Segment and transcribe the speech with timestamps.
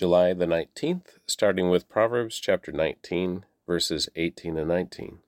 [0.00, 5.18] July the 19th, starting with Proverbs chapter 19, verses 18 and 19.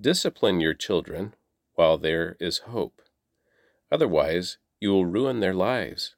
[0.00, 1.36] Discipline your children
[1.74, 3.00] while there is hope.
[3.92, 6.16] Otherwise, you will ruin their lives.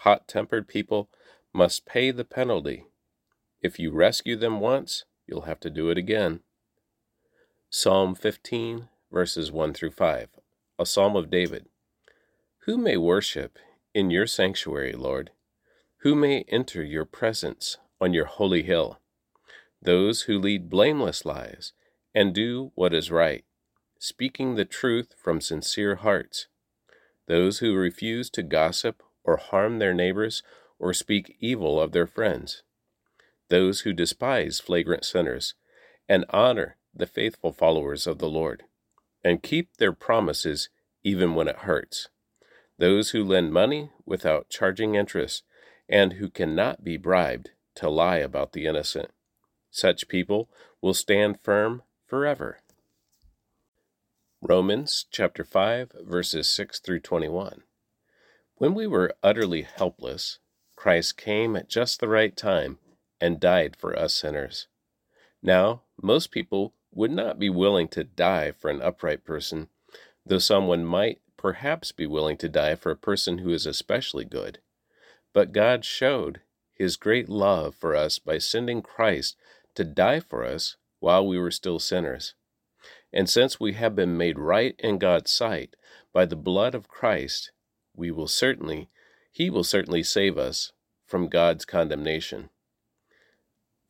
[0.00, 1.08] Hot tempered people
[1.54, 2.84] must pay the penalty.
[3.62, 6.40] If you rescue them once, you'll have to do it again.
[7.70, 10.28] Psalm 15, verses 1 through 5,
[10.78, 11.70] a psalm of David.
[12.66, 13.58] Who may worship
[13.94, 15.30] in your sanctuary, Lord?
[16.06, 19.00] Who may enter your presence on your holy hill?
[19.82, 21.72] Those who lead blameless lives
[22.14, 23.44] and do what is right,
[23.98, 26.46] speaking the truth from sincere hearts.
[27.26, 30.44] Those who refuse to gossip or harm their neighbors
[30.78, 32.62] or speak evil of their friends.
[33.48, 35.54] Those who despise flagrant sinners
[36.08, 38.62] and honor the faithful followers of the Lord
[39.24, 40.68] and keep their promises
[41.02, 42.10] even when it hurts.
[42.78, 45.42] Those who lend money without charging interest
[45.88, 49.10] and who cannot be bribed to lie about the innocent.
[49.70, 50.48] Such people
[50.80, 52.58] will stand firm forever.
[54.40, 57.62] Romans chapter 5 verses 6 through 21.
[58.56, 60.38] When we were utterly helpless,
[60.76, 62.78] Christ came at just the right time
[63.20, 64.68] and died for us sinners.
[65.42, 69.68] Now, most people would not be willing to die for an upright person,
[70.24, 74.58] though someone might perhaps be willing to die for a person who is especially good.
[75.36, 76.40] But God showed
[76.72, 79.36] his great love for us by sending Christ
[79.74, 82.32] to die for us while we were still sinners.
[83.12, 85.76] And since we have been made right in God's sight
[86.10, 87.52] by the blood of Christ,
[87.94, 88.88] we will certainly
[89.30, 90.72] he will certainly save us
[91.04, 92.48] from God's condemnation.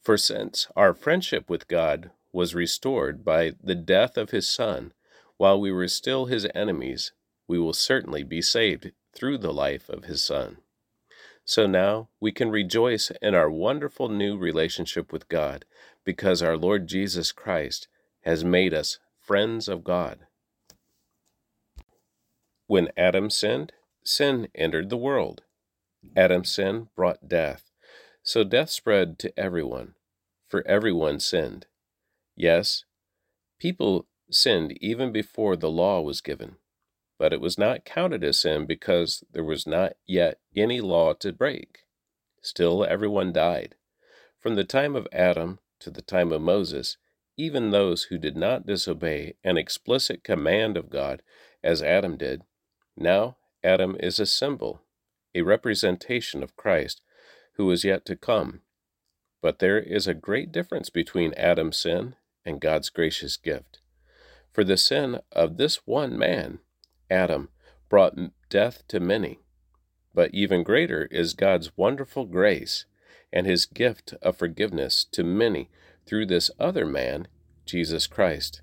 [0.03, 4.93] For since our friendship with God was restored by the death of his son
[5.37, 7.13] while we were still his enemies,
[7.47, 10.57] we will certainly be saved through the life of his son.
[11.49, 15.65] So now we can rejoice in our wonderful new relationship with God
[16.05, 17.87] because our Lord Jesus Christ
[18.23, 20.27] has made us friends of God.
[22.67, 25.43] When Adam sinned, sin entered the world.
[26.17, 27.71] Adam's sin brought death,
[28.25, 29.95] so death spread to everyone,
[30.49, 31.67] for everyone sinned.
[32.35, 32.85] Yes,
[33.61, 36.57] people sinned even before the law was given
[37.19, 41.33] but it was not counted as sin because there was not yet any law to
[41.33, 41.81] break.
[42.43, 43.75] Still, everyone died.
[44.39, 46.97] From the time of Adam to the time of Moses,
[47.37, 51.23] even those who did not disobey an explicit command of God,
[51.63, 52.43] as Adam did,
[52.97, 54.81] now Adam is a symbol,
[55.35, 57.03] a representation of Christ,
[57.55, 58.61] who is yet to come.
[59.43, 63.81] But there is a great difference between Adam's sin and God's gracious gift.
[64.53, 66.61] For the sin of this one man
[67.11, 67.49] Adam,
[67.89, 68.19] brought
[68.49, 69.41] death to many.
[70.15, 72.87] But even greater is God's wonderful grace
[73.33, 75.71] and his gift of forgiveness to many
[76.07, 77.29] through this other man,
[77.65, 78.63] Jesus Christ.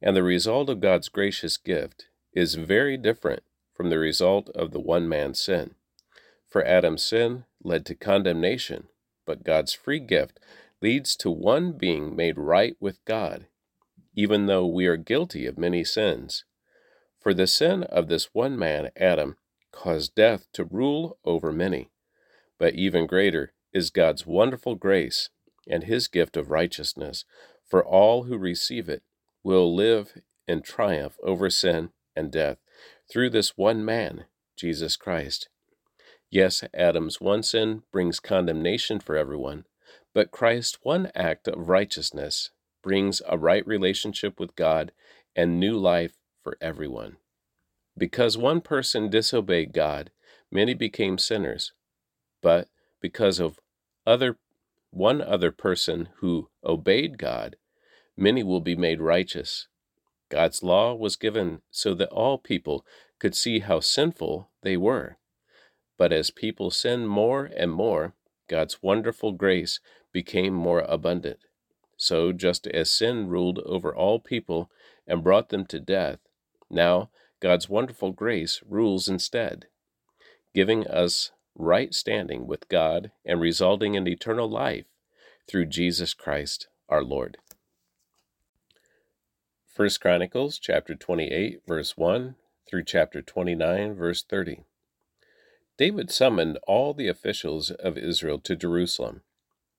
[0.00, 3.42] And the result of God's gracious gift is very different
[3.74, 5.74] from the result of the one man's sin.
[6.48, 8.88] For Adam's sin led to condemnation,
[9.24, 10.40] but God's free gift
[10.80, 13.46] leads to one being made right with God,
[14.14, 16.44] even though we are guilty of many sins.
[17.22, 19.36] For the sin of this one man, Adam,
[19.70, 21.90] caused death to rule over many.
[22.58, 25.30] But even greater is God's wonderful grace
[25.68, 27.24] and his gift of righteousness,
[27.64, 29.04] for all who receive it
[29.44, 32.58] will live in triumph over sin and death
[33.10, 34.24] through this one man,
[34.56, 35.48] Jesus Christ.
[36.28, 39.64] Yes, Adam's one sin brings condemnation for everyone,
[40.12, 42.50] but Christ's one act of righteousness
[42.82, 44.90] brings a right relationship with God
[45.36, 47.16] and new life for everyone.
[47.96, 50.10] Because one person disobeyed God,
[50.50, 51.72] many became sinners.
[52.40, 52.68] But
[53.00, 53.58] because of
[54.06, 54.38] other
[54.90, 57.56] one other person who obeyed God,
[58.16, 59.68] many will be made righteous.
[60.28, 62.84] God's law was given so that all people
[63.18, 65.16] could see how sinful they were.
[65.96, 68.14] But as people sinned more and more,
[68.48, 69.80] God's wonderful grace
[70.12, 71.38] became more abundant.
[71.96, 74.70] So, just as sin ruled over all people
[75.06, 76.18] and brought them to death,
[76.72, 77.10] now
[77.40, 79.66] God's wonderful grace rules instead,
[80.54, 84.86] giving us right standing with God and resulting in eternal life
[85.48, 87.38] through Jesus Christ our Lord.
[89.74, 92.36] 1 Chronicles chapter 28 verse 1
[92.68, 94.64] through chapter 29 verse 30.
[95.76, 99.22] David summoned all the officials of Israel to Jerusalem,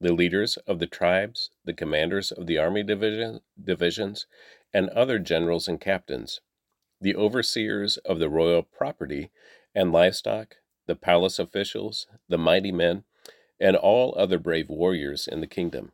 [0.02, 4.28] the leaders of the tribes, the commanders of the army division, divisions,
[4.74, 6.42] and other generals and captains
[7.04, 9.30] the overseers of the royal property
[9.76, 10.56] and livestock,
[10.88, 13.04] the palace officials, the mighty men,
[13.60, 15.92] and all other brave warriors in the kingdom.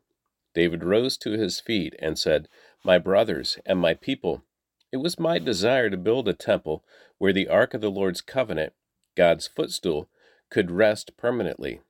[0.53, 2.47] David rose to his feet and said,
[2.83, 4.43] My brothers and my people,
[4.91, 6.83] it was my desire to build a temple
[7.17, 8.73] where the ark of the Lord's covenant,
[9.15, 10.09] God's footstool,
[10.49, 11.81] could rest permanently.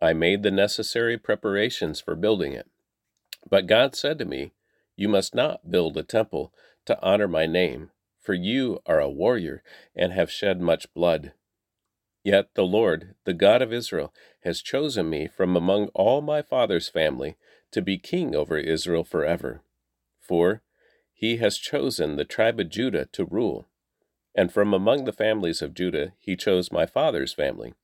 [0.00, 2.68] I made the necessary preparations for building it.
[3.48, 4.52] But God said to me,
[4.96, 6.52] You must not build a temple
[6.86, 7.90] to honor my name,
[8.24, 9.62] for you are a warrior
[9.94, 11.32] and have shed much blood.
[12.24, 16.88] Yet the Lord, the God of Israel, has chosen me from among all my father's
[16.88, 17.36] family
[17.70, 19.60] to be king over Israel forever.
[20.18, 20.62] For
[21.12, 23.68] he has chosen the tribe of Judah to rule.
[24.34, 27.74] And from among the families of Judah he chose my father's family.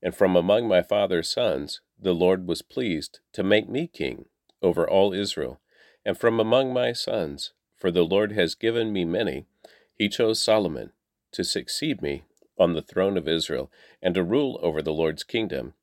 [0.00, 4.26] And from among my father's sons the Lord was pleased to make me king
[4.62, 5.60] over all Israel.
[6.04, 7.52] And from among my sons,
[7.82, 9.44] for the Lord has given me many,
[9.98, 10.92] he chose Solomon
[11.32, 12.22] to succeed me
[12.56, 15.74] on the throne of Israel and to rule over the Lord's kingdom.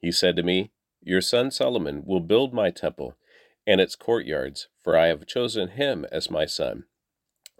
[0.00, 0.70] He said to me,
[1.02, 3.18] Your son Solomon will build my temple
[3.66, 6.84] and its courtyards, for I have chosen him as my son,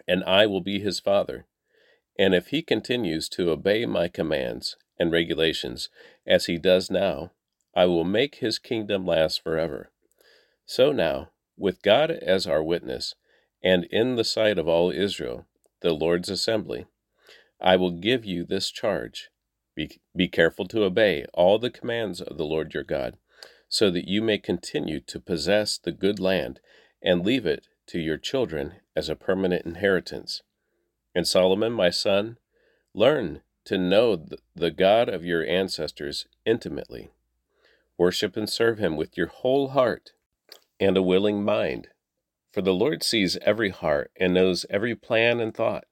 [0.09, 1.45] and I will be his father.
[2.19, 5.91] And if he continues to obey my commands and regulations
[6.27, 7.33] as he does now,
[7.75, 9.91] I will make his kingdom last forever.
[10.65, 13.15] So now, with God as our witness,
[13.65, 15.47] and in the sight of all Israel,
[15.81, 16.85] the Lord's assembly,
[17.61, 19.31] I will give you this charge.
[19.75, 23.17] Be, be careful to obey all the commands of the Lord your God,
[23.69, 26.61] so that you may continue to possess the good land
[27.03, 30.43] and leave it to your children as a permanent inheritance.
[31.15, 32.37] And Solomon, my son,
[32.93, 37.11] learn to know the God of your ancestors intimately.
[37.97, 40.13] Worship and serve him with your whole heart
[40.79, 41.89] and a willing mind.
[42.55, 45.87] For the Lord sees every heart and knows every plan and thought.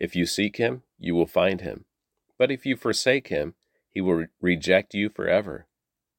[0.00, 1.84] If you seek him, you will find him.
[2.36, 3.54] But if you forsake him,
[3.88, 5.68] he will re- reject you forever.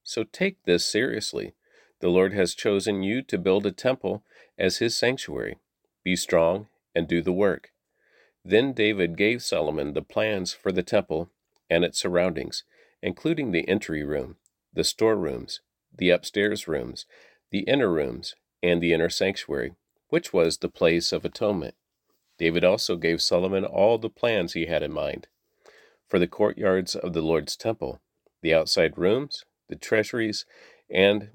[0.02, 1.56] So take this seriously.
[2.00, 4.24] The Lord has chosen you to build a temple
[4.58, 5.58] as his sanctuary.
[6.02, 7.74] Be strong and do the work.
[8.46, 11.30] Then David gave Solomon the plans for the temple
[11.70, 12.64] and its surroundings,
[13.02, 14.38] including the entry room,
[14.72, 15.60] the storerooms,
[15.94, 17.06] the upstairs rooms,
[17.52, 19.74] the inner rooms, and the inner sanctuary,
[20.08, 21.76] which was the place of atonement.
[22.40, 25.28] David also gave Solomon all the plans he had in mind
[26.08, 28.00] for the courtyards of the Lord's temple,
[28.42, 30.46] the outside rooms, the treasuries,
[30.90, 31.30] and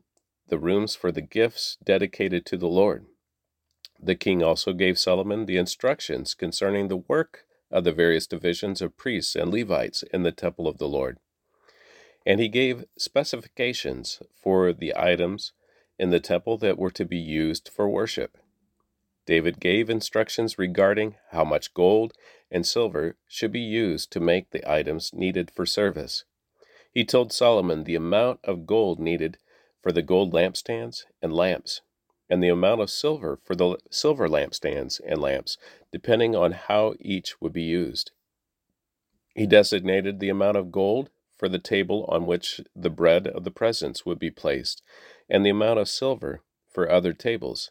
[0.49, 3.07] the rooms for the gifts dedicated to the Lord.
[4.01, 8.97] The king also gave Solomon the instructions concerning the work of the various divisions of
[8.97, 11.19] priests and Levites in the temple of the Lord.
[12.25, 15.53] And he gave specifications for the items
[15.99, 18.39] in the temple that were to be used for worship.
[19.27, 22.15] David gave instructions regarding how much gold
[22.51, 26.25] and silver should be used to make the items needed for service.
[26.93, 29.39] He told Solomon the amount of gold needed
[29.83, 31.83] for the gold lampstands and lamps,
[32.31, 35.59] and the amount of silver for the silver lampstands and lamps,
[35.93, 38.13] depending on how each would be used.
[39.35, 43.51] He designated the amount of gold for the table on which the bread of the
[43.51, 44.83] presence would be placed,
[45.29, 47.71] and the amount of silver for other tables.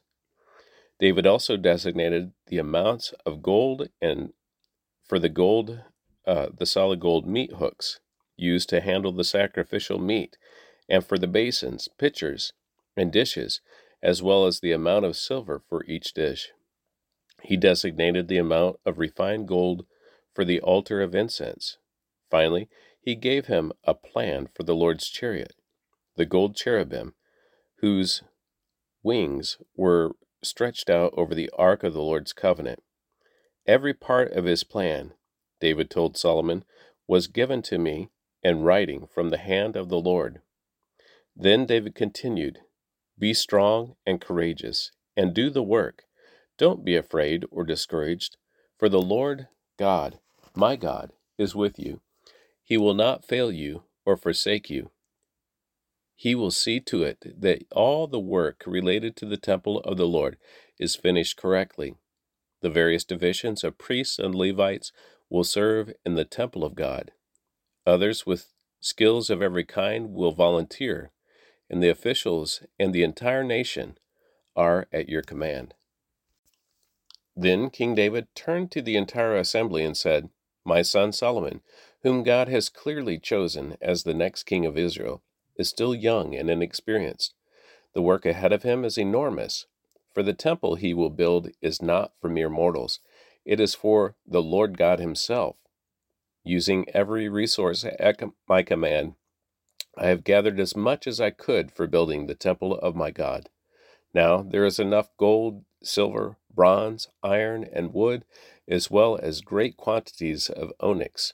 [0.99, 4.33] David also designated the amounts of gold and
[5.07, 5.81] for the gold,
[6.25, 7.99] uh, the solid gold meat hooks
[8.35, 10.37] used to handle the sacrificial meat,
[10.89, 12.53] and for the basins, pitchers,
[12.95, 13.61] and dishes,
[14.01, 16.51] as well as the amount of silver for each dish.
[17.41, 19.85] He designated the amount of refined gold
[20.33, 21.77] for the altar of incense.
[22.29, 25.55] Finally, he gave him a plan for the Lord's chariot,
[26.15, 27.13] the gold cherubim,
[27.79, 28.23] whose
[29.03, 30.11] wings were
[30.43, 32.81] stretched out over the ark of the Lord's covenant.
[33.65, 35.13] Every part of his plan,
[35.59, 36.63] David told Solomon,
[37.07, 38.09] was given to me
[38.43, 40.41] in writing from the hand of the Lord.
[41.35, 42.59] Then David continued,
[43.17, 46.03] Be strong and courageous, and do the work.
[46.57, 48.37] Don't be afraid or discouraged,
[48.77, 50.19] for the Lord God,
[50.55, 52.01] my God, is with you.
[52.63, 54.91] He will not fail you or forsake you.
[56.19, 60.07] He will see to it that all the work related to the temple of the
[60.07, 60.37] Lord
[60.79, 61.93] is finished correctly.
[62.61, 64.91] The various divisions of priests and Levites
[65.29, 67.11] will serve in the temple of God.
[67.85, 71.11] Others with skills of every kind will volunteer,
[71.69, 73.99] and the officials and the entire nation
[74.55, 75.75] are at your command.
[77.35, 80.29] Then King David turned to the entire assembly and said,
[80.65, 81.61] My son Solomon,
[82.01, 85.21] whom God has clearly chosen as the next king of Israel,
[85.57, 87.33] is still young and inexperienced.
[87.93, 89.65] The work ahead of him is enormous,
[90.13, 92.99] for the temple he will build is not for mere mortals,
[93.45, 95.55] it is for the Lord God Himself.
[96.43, 99.13] Using every resource at my command,
[99.97, 103.49] I have gathered as much as I could for building the temple of my God.
[104.13, 108.25] Now there is enough gold, silver, bronze, iron, and wood,
[108.67, 111.33] as well as great quantities of onyx,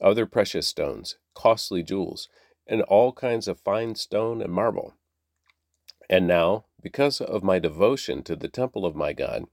[0.00, 2.28] other precious stones, costly jewels,
[2.66, 4.94] and all kinds of fine stone and marble.
[6.08, 9.44] And now, because of my devotion to the temple of my God,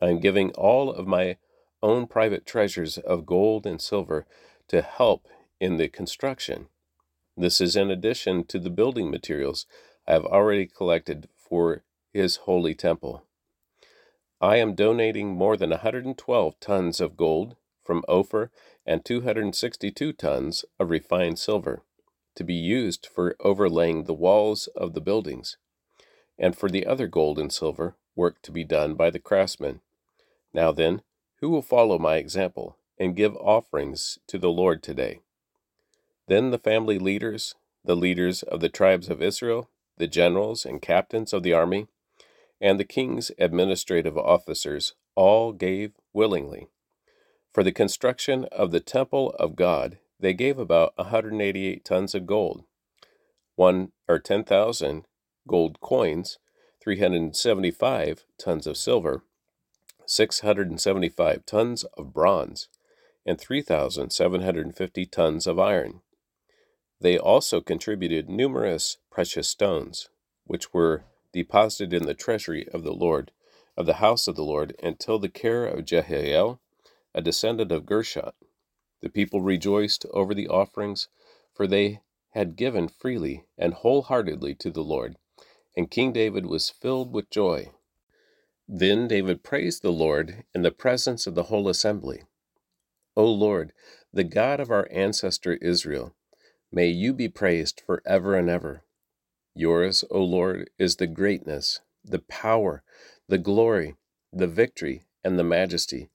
[0.00, 1.38] I am giving all of my
[1.82, 4.26] own private treasures of gold and silver
[4.68, 5.26] to help
[5.60, 6.68] in the construction.
[7.36, 9.66] This is in addition to the building materials
[10.06, 13.24] I have already collected for his holy temple.
[14.40, 18.50] I am donating more than 112 tons of gold from Ophir
[18.86, 21.82] and 262 tons of refined silver
[22.36, 25.56] to be used for overlaying the walls of the buildings,
[26.38, 29.80] and for the other gold and silver work to be done by the craftsmen.
[30.52, 31.02] Now then,
[31.40, 35.20] who will follow my example and give offerings to the Lord today?
[36.28, 41.32] Then the family leaders, the leaders of the tribes of Israel, the generals and captains
[41.32, 41.86] of the army,
[42.60, 46.68] and the king's administrative officers all gave willingly.
[47.52, 52.64] For the construction of the temple of God, they gave about 188 tons of gold,
[53.56, 55.04] one or 10,000
[55.46, 56.38] gold coins,
[56.82, 59.22] 375 tons of silver,
[60.06, 62.68] 675 tons of bronze,
[63.26, 66.00] and 3,750 tons of iron.
[67.00, 70.08] They also contributed numerous precious stones,
[70.44, 73.32] which were deposited in the treasury of the Lord,
[73.76, 76.60] of the house of the Lord, until the care of Jehiel,
[77.14, 78.30] a descendant of Gershon.
[79.04, 81.08] The people rejoiced over the offerings,
[81.52, 85.18] for they had given freely and wholeheartedly to the Lord,
[85.76, 87.70] and King David was filled with joy.
[88.66, 92.22] Then David praised the Lord in the presence of the whole assembly.
[93.14, 93.74] O Lord,
[94.10, 96.14] the God of our ancestor Israel,
[96.72, 98.84] may you be praised for ever and ever.
[99.54, 102.82] Yours, O Lord, is the greatness, the power,
[103.28, 103.96] the glory,
[104.32, 106.08] the victory, and the majesty.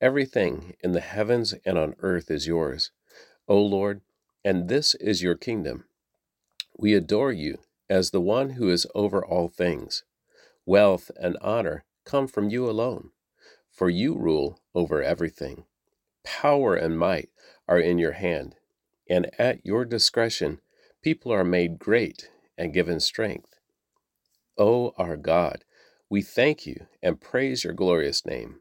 [0.00, 2.90] Everything in the heavens and on earth is yours,
[3.48, 4.02] O Lord,
[4.44, 5.84] and this is your kingdom.
[6.76, 10.04] We adore you as the one who is over all things.
[10.66, 13.10] Wealth and honor come from you alone,
[13.70, 15.64] for you rule over everything.
[16.24, 17.30] Power and might
[17.66, 18.56] are in your hand,
[19.08, 20.60] and at your discretion
[21.02, 23.54] people are made great and given strength.
[24.58, 25.64] O our God,
[26.10, 28.60] we thank you and praise your glorious name.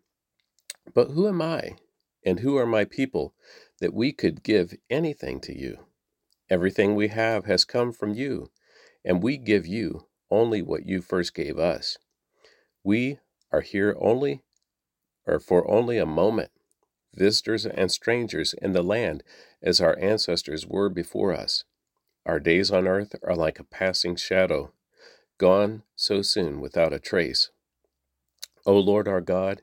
[0.93, 1.77] But who am I,
[2.25, 3.33] and who are my people,
[3.79, 5.79] that we could give anything to you?
[6.49, 8.51] Everything we have has come from you,
[9.03, 11.97] and we give you only what you first gave us.
[12.83, 13.19] We
[13.51, 14.43] are here only,
[15.25, 16.51] or for only a moment,
[17.13, 19.23] visitors and strangers in the land
[19.61, 21.63] as our ancestors were before us.
[22.25, 24.71] Our days on earth are like a passing shadow,
[25.37, 27.49] gone so soon without a trace.
[28.65, 29.61] O Lord our God,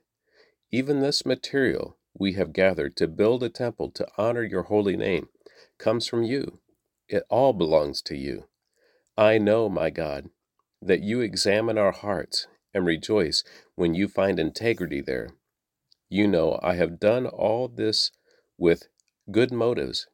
[0.73, 5.29] even this material we have gathered to build a temple to honor your holy name
[5.79, 6.61] comes from you.
[7.09, 8.45] It all belongs to you.
[9.17, 10.31] I know, my God,
[10.81, 15.31] that you examine our hearts and rejoice when you find integrity there.
[16.09, 18.11] You know I have done all this
[18.57, 18.89] with
[19.31, 20.07] good motives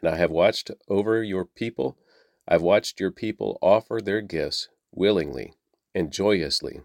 [0.00, 1.98] and I have watched over your people.
[2.46, 5.54] I've watched your people offer their gifts willingly
[5.94, 6.80] and joyously.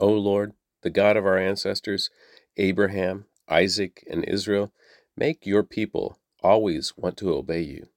[0.00, 2.10] O Lord, the God of our ancestors,
[2.56, 4.72] Abraham, Isaac, and Israel,
[5.16, 7.88] make your people always want to obey you.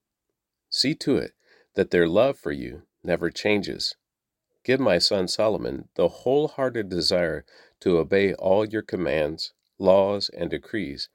[0.70, 1.32] See to it
[1.74, 3.96] that their love for you never changes.
[4.64, 7.44] Give my son Solomon the wholehearted desire
[7.80, 11.08] to obey all your commands, laws, and decrees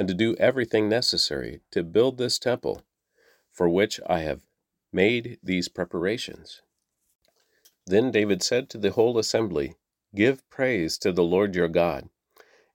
[0.00, 2.82] and to do everything necessary to build this temple,
[3.52, 4.40] for which I have
[4.92, 6.62] made these preparations.
[7.86, 9.74] Then David said to the whole assembly,
[10.14, 12.08] Give praise to the Lord your God.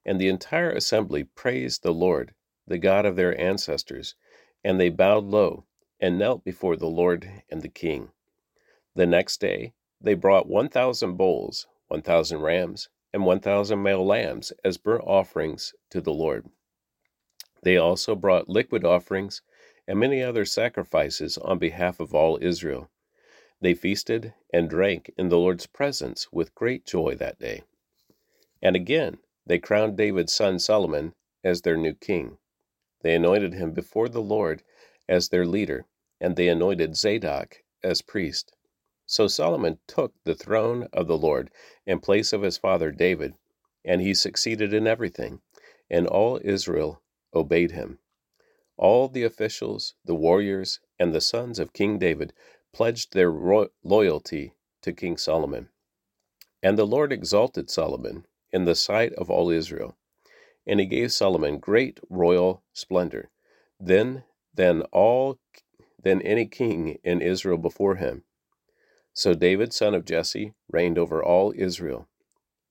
[0.04, 2.34] And the entire assembly praised the Lord,
[2.66, 4.14] the God of their ancestors,
[4.64, 5.64] and they bowed low
[6.00, 8.10] and knelt before the Lord and the king.
[8.94, 15.04] The next day they brought 1,000 bulls, 1,000 rams, and 1,000 male lambs as burnt
[15.06, 16.46] offerings to the Lord.
[17.62, 19.42] They also brought liquid offerings
[19.86, 22.90] and many other sacrifices on behalf of all Israel.
[23.60, 27.62] They feasted and drank in the Lord's presence with great joy that day.
[28.62, 32.38] And again, they crowned David's son Solomon as their new king.
[33.02, 34.62] They anointed him before the Lord
[35.08, 35.86] as their leader,
[36.20, 38.54] and they anointed Zadok as priest.
[39.06, 41.50] So Solomon took the throne of the Lord
[41.86, 43.34] in place of his father David,
[43.84, 45.40] and he succeeded in everything,
[45.88, 48.00] and all Israel obeyed him.
[48.76, 52.32] All the officials, the warriors, and the sons of King David
[52.76, 55.70] pledged their ro- loyalty to King Solomon.
[56.62, 59.96] And the Lord exalted Solomon in the sight of all Israel,
[60.66, 63.30] and he gave Solomon great royal splendor,
[63.80, 65.38] then than all
[66.02, 68.24] than any king in Israel before him.
[69.14, 72.08] So David, son of Jesse, reigned over all Israel.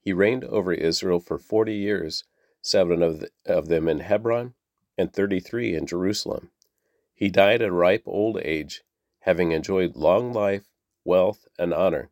[0.02, 2.26] He reigned over Israel for forty years,
[2.62, 4.56] seven of, the, of them in Hebron,
[4.98, 6.52] and thirty three in Jerusalem.
[7.16, 8.84] He died at a ripe old age,
[9.26, 10.70] having enjoyed long life,
[11.04, 12.12] wealth, and honor.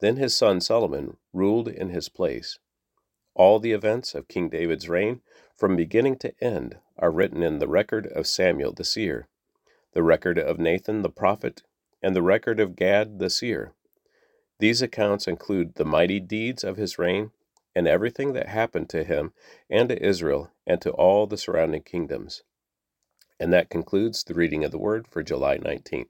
[0.00, 2.58] Then his son Solomon ruled in his place.
[3.34, 5.22] All the events of King David's reign,
[5.56, 9.26] from beginning to end, are written in the record of Samuel the seer,
[9.94, 11.62] the record of Nathan the prophet,
[12.02, 13.72] and the record of Gad the seer.
[14.58, 17.30] These accounts include the mighty deeds of his reign
[17.74, 19.32] and everything that happened to him
[19.70, 22.42] and to Israel and to all the surrounding kingdoms.
[23.40, 26.08] And that concludes the reading of the word for July 19th.